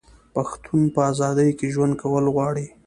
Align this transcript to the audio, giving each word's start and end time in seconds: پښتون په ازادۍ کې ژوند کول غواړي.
پښتون 0.33 0.81
په 0.95 0.99
ازادۍ 1.11 1.49
کې 1.57 1.67
ژوند 1.75 1.93
کول 2.01 2.25
غواړي. 2.35 2.67